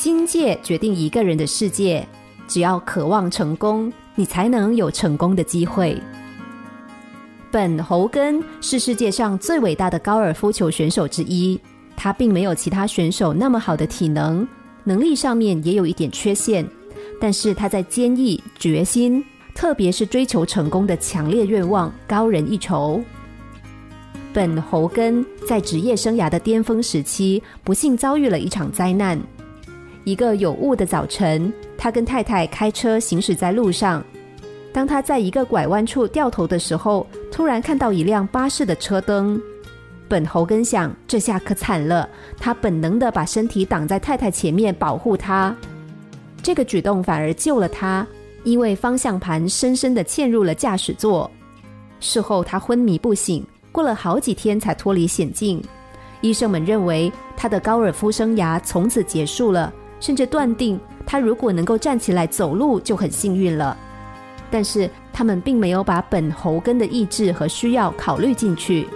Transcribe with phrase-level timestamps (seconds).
[0.00, 2.08] 心界决定一个人的世界。
[2.48, 5.94] 只要渴望成功，你才能有成功的机会。
[7.50, 11.60] 本侯根是世界上最伟大的高尔夫球选手之一，
[11.98, 14.48] 他并没有其他选手那么好的体能，
[14.84, 16.66] 能力上面也有一点缺陷，
[17.20, 19.22] 但是他在坚毅、决心，
[19.54, 23.02] 特别是追求成功的强烈愿望，高人一筹。
[24.32, 29.20] 本侯根在职业生涯的巅峰时期，不幸遭遇了一场灾难。
[30.04, 34.04] 一个有雾的早晨，他跟太太开车行驶在路上。
[34.72, 39.40] 当他在一个拐弯处掉头的时候，突然看到一辆巴士的车灯。
[40.08, 42.08] 本侯根想，这下可惨了。
[42.38, 45.54] 他本能的把身体挡在太太前面，保护她。
[46.42, 48.06] 这个举动反而救了他，
[48.42, 51.30] 因为方向盘深深的嵌入了驾驶座。
[52.00, 53.44] 事后他昏迷不醒。
[53.72, 55.62] 过了好几天才脱离险境，
[56.22, 63.76] 医生们认为他的高尔夫生涯从此结束了，甚至断定他如果能够站起来走路就很幸运了。
[64.50, 68.88] 但是他们并没有把本侯根的意志和需要考虑进去。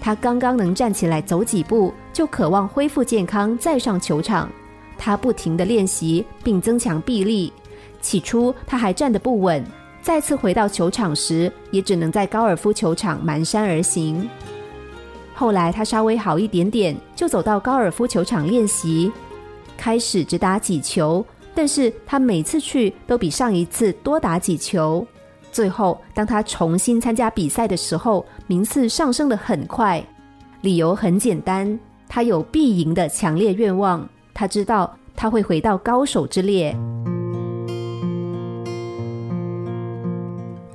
[0.00, 4.50] 他刚刚能站起来走几步，就渴望恢复健康再上球场。
[4.98, 7.52] 他不停地练习并增强臂力，
[8.00, 9.64] 起初他还站得不稳。
[10.02, 14.28] 再次回到球场时，也只能在高尔夫球场蹒跚而行。
[15.32, 19.10] 后来他稍微好一点点，就走到高尔夫球场练习。
[19.76, 25.06] 开始只打几球，但是他每次去都比上一次多打几球。
[25.50, 30.02] 最后，当他重新参加比赛的时候，名次上升的很快。
[30.62, 31.78] 理由很简单，
[32.08, 34.08] 他有必赢的强烈愿望。
[34.32, 36.74] 他知道他会回到高手之列。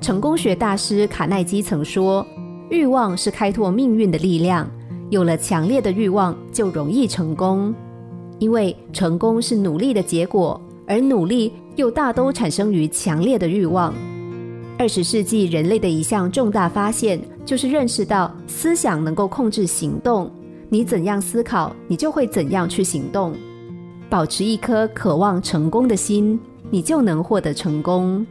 [0.00, 2.24] 成功学大师卡耐基曾说
[2.70, 4.70] ：“欲望是开拓命运的力量，
[5.10, 7.74] 有了强烈的欲望，就容易成功。
[8.38, 13.94] 因为成功是努力的结果，而努力又大都产生于强烈的欲望。
[14.78, 20.30] 二十世纪人类的一项重大发现，就是认识到思想能够控制行动。
[20.68, 23.34] 你怎样思考，你就会怎样去行动。
[24.08, 26.38] 保持一颗渴望成功的心，
[26.70, 28.24] 你就能获得成功。”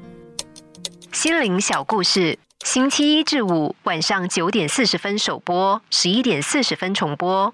[1.12, 7.53] 心灵小故事，星期一至五晚上九点四十分首播，十一点四十分重播。